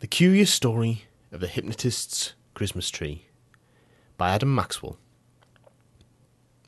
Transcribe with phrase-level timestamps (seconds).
[0.00, 3.26] The Curious Story of the Hypnotist's Christmas Tree
[4.16, 4.96] by Adam Maxwell.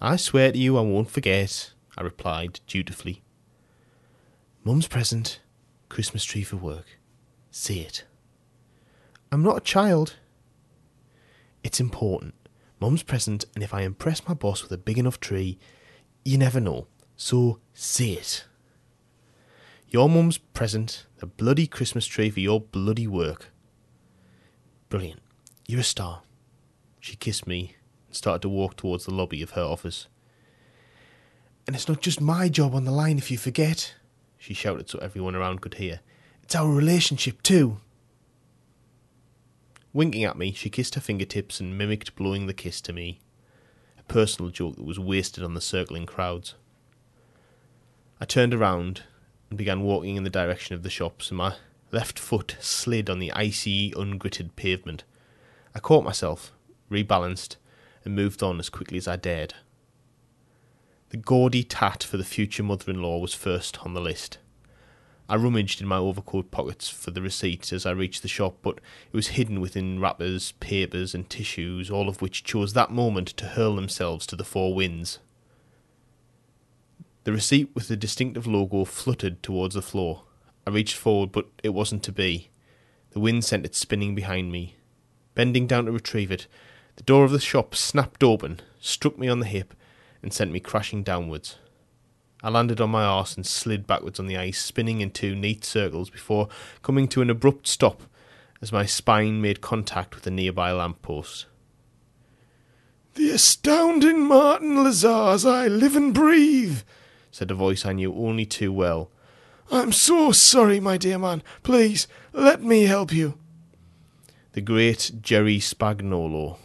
[0.00, 3.24] I swear to you I won't forget, I replied dutifully.
[4.62, 5.40] Mum's present,
[5.88, 7.00] Christmas tree for work.
[7.50, 8.04] See it.
[9.32, 10.14] I'm not a child.
[11.66, 12.34] It's important.
[12.78, 15.58] Mum's present, and if I impress my boss with a big enough tree,
[16.24, 16.86] you never know.
[17.16, 18.44] So see it.
[19.88, 23.50] Your mum's present, the bloody Christmas tree for your bloody work.
[24.88, 25.20] Brilliant.
[25.66, 26.22] You're a star.
[27.00, 27.74] She kissed me
[28.06, 30.06] and started to walk towards the lobby of her office.
[31.66, 33.92] And it's not just my job on the line if you forget,
[34.38, 35.98] she shouted so everyone around could hear.
[36.44, 37.78] It's our relationship too.
[39.96, 43.18] Winking at me, she kissed her fingertips and mimicked blowing the kiss to me,
[43.98, 46.54] a personal joke that was wasted on the circling crowds.
[48.20, 49.04] I turned around
[49.48, 51.54] and began walking in the direction of the shops, and my
[51.92, 55.04] left foot slid on the icy, ungritted pavement.
[55.74, 56.52] I caught myself,
[56.90, 57.56] rebalanced,
[58.04, 59.54] and moved on as quickly as I dared.
[61.08, 64.36] The gaudy tat for the future mother in law was first on the list.
[65.28, 68.76] I rummaged in my overcoat pockets for the receipt as I reached the shop, but
[69.12, 73.46] it was hidden within wrappers, papers, and tissues, all of which chose that moment to
[73.46, 75.18] hurl themselves to the four winds.
[77.24, 80.22] The receipt with the distinctive logo fluttered towards the floor.
[80.64, 82.50] I reached forward, but it wasn't to be.
[83.10, 84.76] The wind sent it spinning behind me.
[85.34, 86.46] Bending down to retrieve it,
[86.94, 89.74] the door of the shop snapped open, struck me on the hip,
[90.22, 91.56] and sent me crashing downwards.
[92.42, 95.64] I landed on my arse and slid backwards on the ice, spinning in two neat
[95.64, 96.48] circles before
[96.82, 98.02] coming to an abrupt stop
[98.60, 101.46] as my spine made contact with a nearby lamp post.
[103.14, 106.80] The astounding Martin Lazars I live and breathe,
[107.30, 109.10] said a voice I knew only too well.
[109.70, 111.42] I'm so sorry, my dear man.
[111.62, 113.38] Please, let me help you.
[114.52, 116.58] The great Jerry Spagnolo,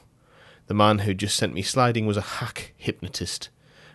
[0.68, 3.50] the man who just sent me sliding, was a hack hypnotist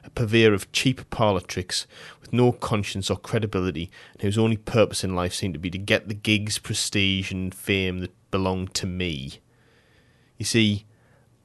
[0.06, 1.86] a purveyor of cheap parlour tricks,
[2.20, 5.78] with no conscience or credibility, and whose only purpose in life seemed to be to
[5.78, 9.40] get the gigs, prestige, and fame that belonged to me.
[10.38, 10.86] You see,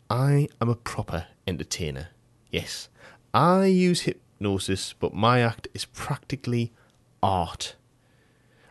[0.09, 2.09] I am a proper entertainer.
[2.49, 2.89] Yes,
[3.33, 6.71] I use hypnosis, but my act is practically
[7.23, 7.75] art.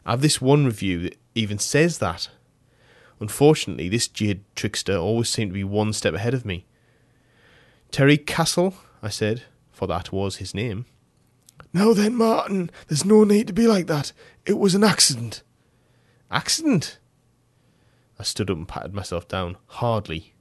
[0.05, 2.29] I have this one review that even says that.
[3.21, 6.65] Unfortunately, this jade trickster always seemed to be one step ahead of me.
[7.91, 9.43] Terry Castle, I said,
[9.81, 10.85] for that was his name.
[11.73, 14.13] Now then, Martin, there's no need to be like that.
[14.45, 15.43] It was an accident.
[16.31, 16.99] Accident?
[18.19, 19.57] I stood up and patted myself down.
[19.69, 20.35] Hardly.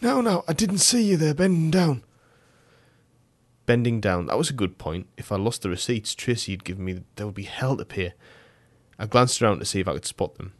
[0.00, 2.04] No, no, I didn't see you there bending down.
[3.66, 5.08] Bending down, that was a good point.
[5.16, 8.12] If I lost the receipts Tracy had given me, there would be hell to pay.
[8.96, 10.52] I glanced around to see if I could spot them.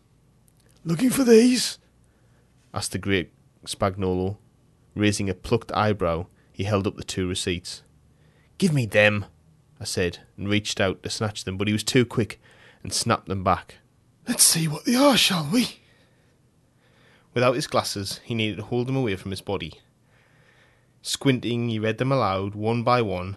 [0.84, 1.78] Looking for these?
[2.74, 3.30] asked the great
[3.64, 4.38] Spagnolo.
[4.96, 7.84] Raising a plucked eyebrow, he held up the two receipts.
[8.58, 9.24] Give me them,
[9.80, 12.40] I said, and reached out to snatch them, but he was too quick
[12.82, 13.76] and snapped them back.
[14.26, 15.78] Let's see what they are, shall we?
[17.34, 19.80] Without his glasses, he needed to hold them away from his body.
[21.02, 23.36] Squinting, he read them aloud, one by one,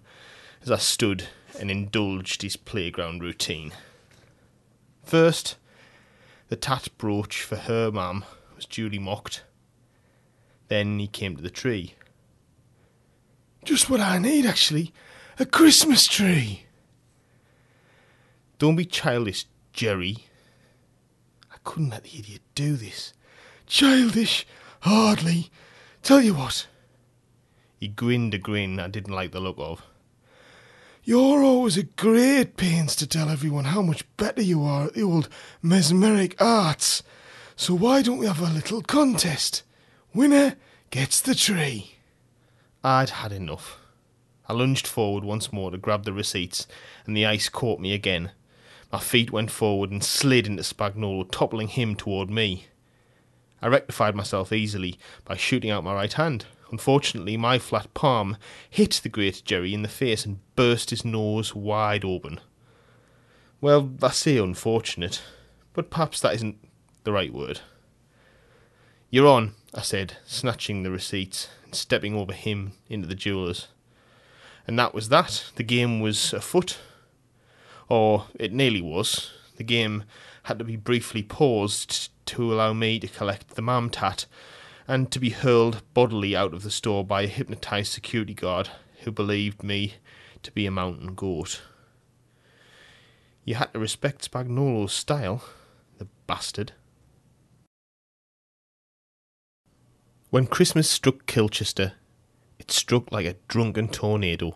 [0.63, 1.27] as I stood
[1.59, 3.71] and indulged his playground routine.
[5.03, 5.55] First,
[6.49, 9.43] the tat brooch for her ma'am, was duly mocked.
[10.67, 11.93] Then he came to the tree.
[13.63, 14.93] Just what I need, actually.
[15.39, 16.65] A Christmas tree.
[18.57, 20.25] Don't be childish, Jerry.
[21.51, 23.13] I couldn't let the idiot do this.
[23.67, 24.45] Childish?
[24.81, 25.49] Hardly.
[26.03, 26.67] Tell you what.
[27.79, 29.83] He grinned a grin I didn't like the look of.
[31.03, 35.01] You're always a great pains to tell everyone how much better you are at the
[35.01, 35.29] old
[35.63, 37.01] mesmeric arts.
[37.55, 39.63] So why don't we have a little contest?
[40.13, 40.57] Winner
[40.91, 41.95] gets the tree.
[42.83, 43.77] I'd had enough.
[44.49, 46.65] I lunged forward once more to grab the receipts,
[47.05, 48.31] and the ice caught me again.
[48.91, 52.65] My feet went forward and slid into Spagnolo, toppling him toward me.
[53.61, 56.45] I rectified myself easily by shooting out my right hand.
[56.71, 58.35] Unfortunately, my flat palm
[58.67, 62.39] hit the great Jerry in the face and burst his nose wide open.
[63.61, 65.21] Well, I say unfortunate,
[65.73, 66.57] but perhaps that isn't
[67.03, 67.59] the right word.
[69.11, 73.67] You're on, I said, snatching the receipts stepping over him into the jeweller's.
[74.67, 75.45] And that was that.
[75.55, 76.77] The game was afoot.
[77.89, 79.31] Or it nearly was.
[79.57, 80.03] The game
[80.43, 84.25] had to be briefly paused to allow me to collect the mam tat
[84.87, 88.69] and to be hurled bodily out of the store by a hypnotized security guard
[89.03, 89.95] who believed me
[90.43, 91.61] to be a mountain goat.
[93.43, 95.43] You had to respect Spagnolo's style,
[95.97, 96.73] the bastard.
[100.31, 101.91] When Christmas struck Kilchester,
[102.57, 104.55] it struck like a drunken tornado.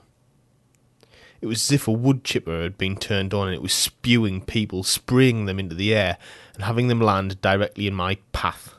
[1.42, 4.40] It was as if a wood chipper had been turned on and it was spewing
[4.40, 6.18] people, spraying them into the air,
[6.54, 8.74] and having them land directly in my path.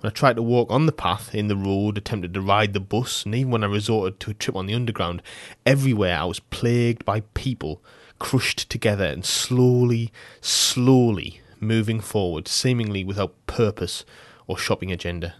[0.00, 2.78] When I tried to walk on the path, in the road, attempted to ride the
[2.78, 5.22] bus, and even when I resorted to a trip on the underground,
[5.64, 7.82] everywhere I was plagued by people
[8.18, 10.12] crushed together and slowly,
[10.42, 14.04] slowly moving forward, seemingly without purpose
[14.46, 15.36] or shopping agenda.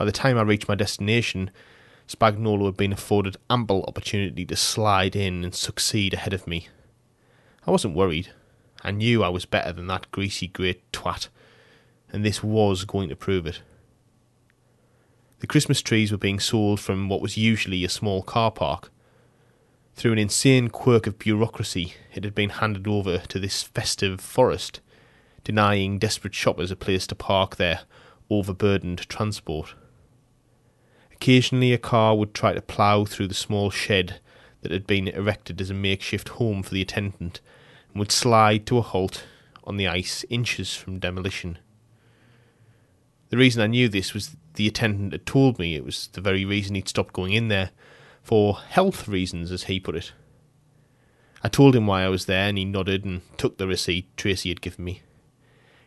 [0.00, 1.50] By the time I reached my destination,
[2.08, 6.68] Spagnolo had been afforded ample opportunity to slide in and succeed ahead of me.
[7.66, 8.30] I wasn't worried.
[8.82, 11.28] I knew I was better than that greasy great twat,
[12.10, 13.60] and this was going to prove it.
[15.40, 18.90] The Christmas trees were being sold from what was usually a small car park.
[19.96, 24.80] Through an insane quirk of bureaucracy, it had been handed over to this festive forest,
[25.44, 27.80] denying desperate shoppers a place to park their
[28.30, 29.74] overburdened transport.
[31.20, 34.20] Occasionally, a car would try to plough through the small shed
[34.62, 37.42] that had been erected as a makeshift home for the attendant
[37.90, 39.26] and would slide to a halt
[39.64, 41.58] on the ice inches from demolition.
[43.28, 46.46] The reason I knew this was the attendant had told me it was the very
[46.46, 47.70] reason he'd stopped going in there,
[48.22, 50.12] for health reasons, as he put it.
[51.44, 54.48] I told him why I was there, and he nodded and took the receipt Tracy
[54.48, 55.02] had given me.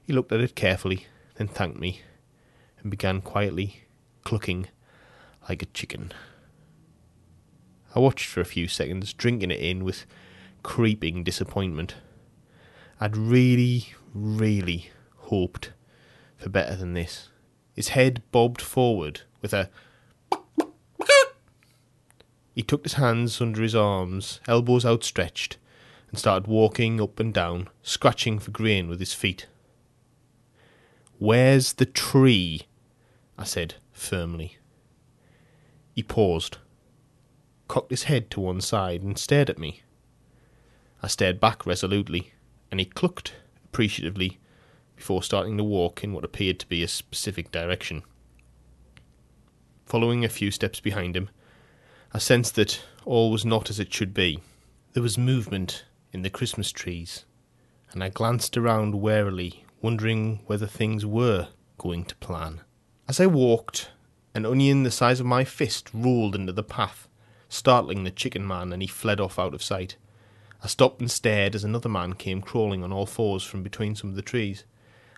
[0.05, 1.07] He looked at it carefully,
[1.37, 2.01] then thanked me,
[2.79, 3.85] and began quietly
[4.23, 4.67] clucking
[5.47, 6.11] like a chicken.
[7.95, 10.05] I watched for a few seconds, drinking it in with
[10.63, 11.95] creeping disappointment.
[12.99, 15.73] I'd really, really hoped
[16.37, 17.29] for better than this.
[17.75, 19.69] His head bobbed forward with a.
[22.55, 25.57] He tucked his hands under his arms, elbows outstretched,
[26.09, 29.47] and started walking up and down, scratching for grain with his feet.
[31.17, 32.63] Where's the tree?
[33.37, 34.57] I said firmly.
[35.93, 36.57] He paused,
[37.67, 39.81] cocked his head to one side, and stared at me.
[41.01, 42.33] I stared back resolutely,
[42.71, 43.35] and he clucked
[43.65, 44.39] appreciatively
[44.95, 48.03] before starting to walk in what appeared to be a specific direction.
[49.85, 51.29] Following a few steps behind him,
[52.13, 54.39] I sensed that all was not as it should be.
[54.93, 57.25] There was movement in the Christmas trees,
[57.91, 62.61] and I glanced around warily, wondering whether things were going to plan.
[63.07, 63.89] As I walked,
[64.35, 67.07] an onion the size of my fist rolled into the path,
[67.49, 69.95] startling the chicken man, and he fled off out of sight.
[70.63, 74.09] I stopped and stared as another man came crawling on all fours from between some
[74.09, 74.63] of the trees.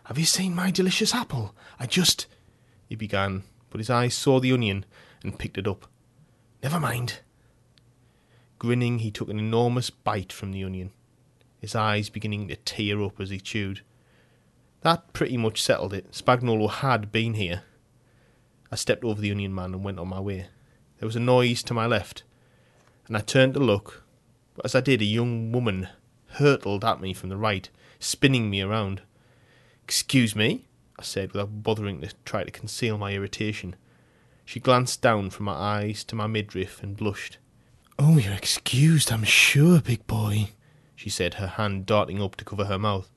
[0.06, 1.56] Have you seen my delicious apple?
[1.80, 2.28] I just.
[2.90, 4.86] he began, but his eyes saw the onion
[5.24, 5.88] and picked it up.
[6.62, 7.20] Never mind.
[8.60, 10.92] Grinning, he took an enormous bite from the onion,
[11.60, 13.82] his eyes beginning to tear up as he chewed.
[14.82, 16.12] That pretty much settled it.
[16.12, 17.64] Spagnolo had been here,
[18.76, 20.48] I stepped over the Onion Man and went on my way.
[21.00, 22.24] There was a noise to my left,
[23.08, 24.04] and I turned to look,
[24.54, 25.88] but as I did, a young woman
[26.32, 27.70] hurtled at me from the right,
[28.00, 29.02] spinning me around.
[29.86, 30.66] Excuse me,
[31.00, 33.78] I said without bothering to try to conceal my irritation.
[34.44, 37.38] She glanced down from my eyes to my midriff and blushed.
[37.98, 40.50] Oh, you're excused, I'm sure, big boy,
[40.98, 43.10] she said, her hand darting up to cover her mouth.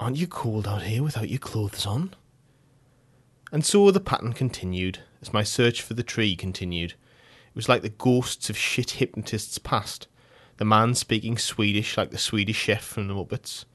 [0.00, 2.16] Aren't you cold out here without your clothes on?
[3.52, 6.92] And so the pattern continued, as my search for the tree continued.
[6.92, 10.08] It was like the ghosts of shit hypnotists past.
[10.56, 13.66] The man speaking Swedish like the Swedish chef from the Muppets.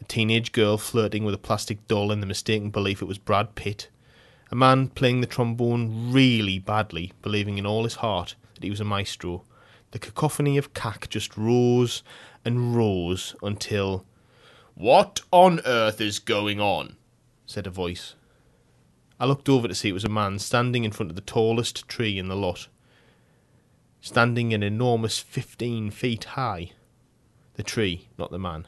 [0.00, 3.54] A teenage girl flirting with a plastic doll in the mistaken belief it was Brad
[3.54, 3.88] Pitt.
[4.50, 8.80] A man playing the trombone really badly, believing in all his heart that he was
[8.80, 9.44] a maestro.
[9.92, 12.02] The cacophony of cack just rose
[12.44, 14.04] and rose until.
[14.74, 16.96] What on earth is going on?
[17.46, 18.16] said a voice.
[19.18, 21.88] I looked over to see it was a man standing in front of the tallest
[21.88, 22.68] tree in the lot.
[24.00, 26.72] Standing an enormous fifteen feet high.
[27.54, 28.66] The tree, not the man.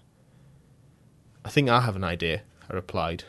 [1.44, 3.24] I think I have an idea, I replied.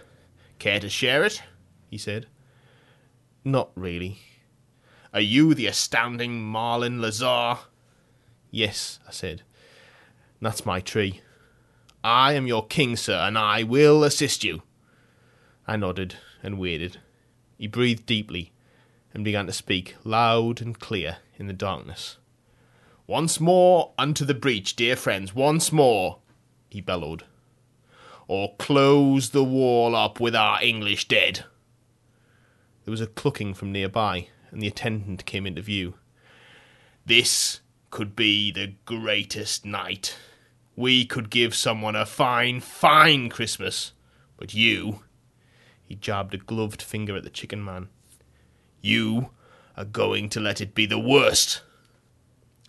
[0.60, 1.42] Care to share it?
[1.90, 2.28] he said.
[3.44, 4.20] Not really.
[5.14, 7.58] Are you the astounding Marlin Lazar?
[8.52, 9.42] Yes, I said.
[10.42, 11.22] That's my tree.
[12.04, 14.62] I am your king, sir, and I will assist you.
[15.68, 17.00] I nodded and waited.
[17.58, 18.52] He breathed deeply
[19.14, 22.18] and began to speak loud and clear in the darkness.
[23.08, 26.20] Once more unto the breach, dear friends, once more,
[26.70, 27.24] he bellowed.
[28.28, 31.46] Or close the wall up with our English dead.
[32.84, 35.96] There was a clucking from nearby, and the attendant came into view.
[37.06, 40.18] This could be the greatest night.
[40.76, 43.94] We could give someone a fine, fine Christmas.
[44.38, 45.04] But you,
[45.88, 47.88] he jabbed a gloved finger at the chicken man,
[48.82, 49.30] you
[49.78, 51.62] are going to let it be the worst.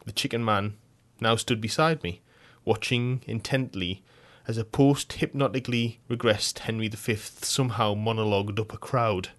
[0.06, 0.76] The chicken man
[1.20, 2.22] now stood beside me,
[2.64, 4.02] watching intently
[4.46, 9.30] as a post hypnotically regressed Henry V somehow monologued up a crowd.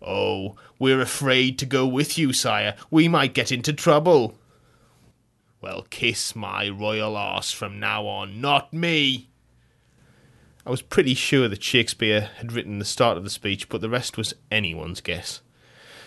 [0.00, 2.76] Oh, we're afraid to go with you, sire.
[2.90, 4.36] We might get into trouble.
[5.60, 9.30] Well, kiss my royal arse from now on, not me.
[10.66, 13.88] I was pretty sure that Shakespeare had written the start of the speech, but the
[13.88, 15.40] rest was anyone's guess.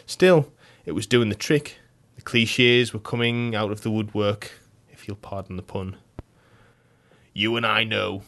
[0.05, 0.51] Still,
[0.85, 1.77] it was doing the trick.
[2.17, 4.51] The cliches were coming out of the woodwork,
[4.89, 5.95] if you'll pardon the pun.
[7.33, 8.23] You and I know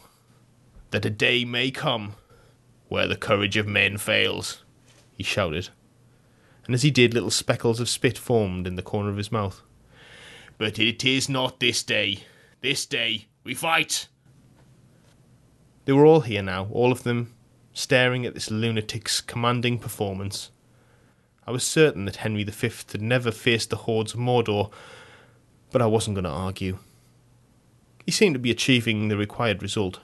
[0.90, 2.14] that a day may come
[2.88, 4.62] where the courage of men fails,
[5.14, 5.68] he shouted.
[6.64, 9.60] And as he did, little speckles of spit formed in the corner of his mouth.
[10.56, 12.20] But it is not this day.
[12.62, 14.08] This day we fight.
[15.84, 17.34] They were all here now, all of them,
[17.72, 20.50] staring at this lunatic's commanding performance.
[21.46, 24.70] I was certain that Henry V had never faced the hordes of Mordor,
[25.72, 26.78] but I wasn't going to argue.
[28.06, 30.00] He seemed to be achieving the required result.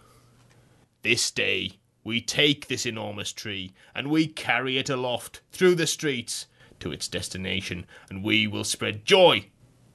[1.02, 6.46] This day, we take this enormous tree and we carry it aloft through the streets
[6.80, 9.46] to its destination, and we will spread joy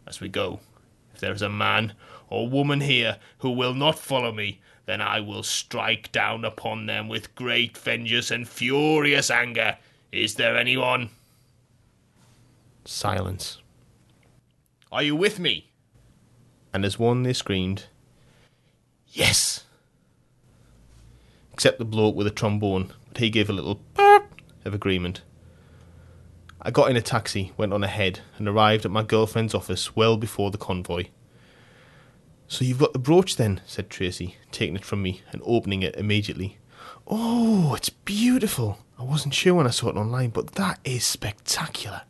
[0.06, 0.60] as we go.
[1.14, 1.94] If there is a man
[2.30, 7.08] or woman here who will not follow me, then I will strike down upon them
[7.08, 9.78] with great vengeance and furious anger.
[10.12, 11.10] Is there anyone?
[12.86, 13.60] Silence.
[14.92, 15.70] Are you with me?
[16.74, 17.86] And as one they screamed,
[19.08, 19.66] Yes!
[21.54, 25.22] Except the bloke with a trombone, but he gave a little of agreement.
[26.62, 30.18] I got in a taxi, went on ahead, and arrived at my girlfriend's office well
[30.18, 31.06] before the convoy.
[32.48, 35.96] So you've got the brooch then, said Tracy, taking it from me and opening it
[35.96, 36.58] immediately.
[37.08, 38.80] Oh, it's beautiful.
[38.98, 42.04] I wasn't sure when I saw it online, but that is spectacular.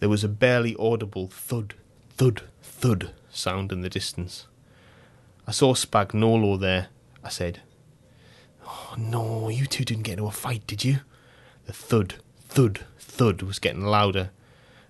[0.00, 1.74] There was a barely audible thud,
[2.10, 4.46] thud, thud sound in the distance.
[5.46, 6.88] I saw Spagnolo there,
[7.24, 7.62] I said.
[8.66, 10.98] Oh, no, you two didn't get into a fight, did you?
[11.64, 14.30] The thud, thud, thud was getting louder,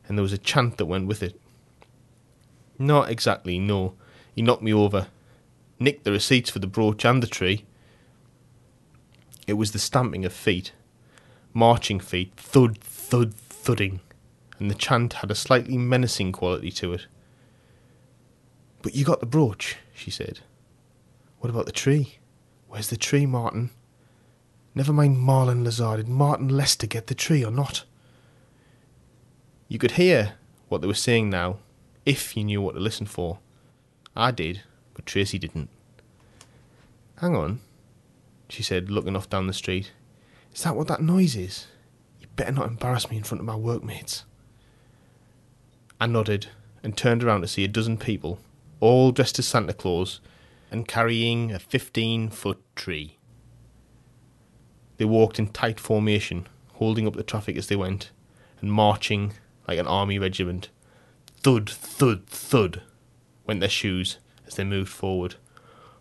[0.07, 1.41] and there was a chant that went with it.
[2.79, 3.95] Not exactly, no.
[4.39, 5.09] He knocked me over,
[5.81, 7.65] nicked the receipts for the brooch and the tree.
[9.49, 10.71] It was the stamping of feet,
[11.53, 13.99] marching feet, thud, thud, thudding,
[14.61, 17.09] and the chant had a slightly menacing quality to it.
[18.81, 20.39] But you got the brooch, she said.
[21.41, 22.19] What about the tree?
[22.69, 23.71] Where's the tree, Martin?
[24.73, 25.97] Never mind Marlon Lazar.
[25.97, 27.83] Did Martin Lester get the tree or not?
[29.67, 30.35] You could hear
[30.69, 31.59] what they were saying now,
[32.07, 33.41] if you knew what to listen for.
[34.19, 34.63] I did,
[34.95, 35.69] but Tracy didn't.
[37.21, 37.61] Hang on,
[38.49, 39.93] she said, looking off down the street.
[40.53, 41.69] Is that what that noise is?
[42.21, 44.25] You better not embarrass me in front of my workmates.
[46.01, 46.49] I nodded
[46.83, 48.41] and turned around to see a dozen people,
[48.81, 50.21] all dressed as Santa Claus
[50.69, 53.19] and carrying a fifteen foot tree.
[54.97, 58.11] They walked in tight formation, holding up the traffic as they went,
[58.61, 59.35] and marching
[59.69, 60.71] like an army regiment.
[61.41, 62.83] Thud, thud, thud
[63.49, 65.35] went their shoes as they moved forward.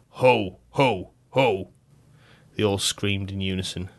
[0.09, 1.69] Ho, ho, ho!
[2.55, 3.89] They all screamed in unison,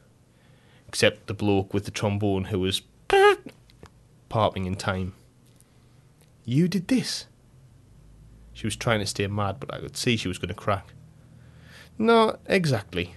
[0.87, 2.83] except the bloke with the trombone who was
[4.29, 5.15] parting in time.
[6.45, 7.27] You did this?
[8.53, 10.93] She was trying to stay mad, but I could see she was going to crack.
[11.97, 13.15] Not exactly.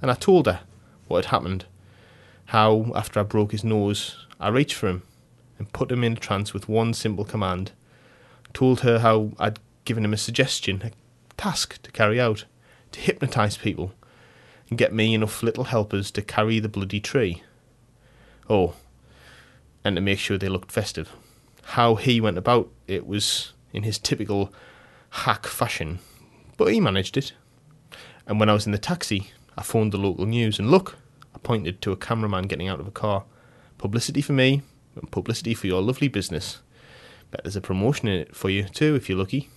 [0.00, 0.60] And I told her
[1.08, 1.66] what had happened.
[2.46, 5.02] How, after I broke his nose, I reached for him
[5.58, 7.72] and put him in a trance with one simple command.
[8.52, 10.90] Told her how I'd given him a suggestion, a
[11.36, 12.44] task to carry out,
[12.92, 13.92] to hypnotise people
[14.68, 17.42] and get me enough little helpers to carry the bloody tree.
[18.48, 18.74] Oh,
[19.84, 21.10] and to make sure they looked festive.
[21.62, 24.52] How he went about it was in his typical
[25.10, 25.98] hack fashion,
[26.56, 27.32] but he managed it.
[28.26, 30.96] And when I was in the taxi, I phoned the local news, and look,
[31.34, 33.24] I pointed to a cameraman getting out of a car.
[33.78, 34.62] Publicity for me,
[34.94, 36.60] and publicity for your lovely business.
[37.30, 39.50] Bet there's a promotion in it for you, too, if you're lucky.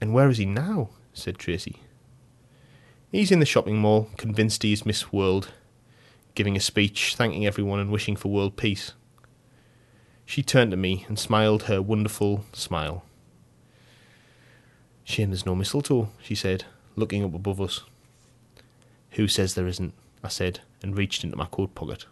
[0.00, 0.90] And where is he now?
[1.12, 1.80] said Tracy.
[3.12, 5.52] He's in the shopping mall, convinced he's Miss World,
[6.34, 8.92] giving a speech, thanking everyone and wishing for world peace.
[10.26, 13.04] She turned to me and smiled her wonderful smile.
[15.04, 16.64] Shame there's no mistletoe, she said,
[16.96, 17.82] looking up above us.
[19.10, 19.94] Who says there isn't?
[20.24, 22.06] I said, and reached into my coat pocket.